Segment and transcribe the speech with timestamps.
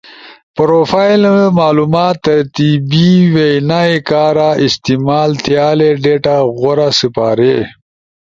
[0.57, 1.21] پروفائل
[1.59, 7.55] معلومات تربیتی وینا ئی کارا استعمال تھیالے ڈیٹا غورا سپاری۔